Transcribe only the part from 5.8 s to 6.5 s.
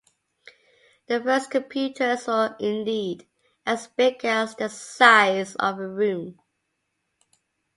room.